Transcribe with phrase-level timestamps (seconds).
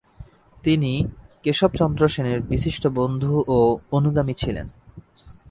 [0.63, 0.91] তিনি
[1.43, 3.57] কেশবচন্দ্র সেনের বিশিষ্ট বন্ধু ও
[3.91, 4.67] অনুগামী ছিলেন।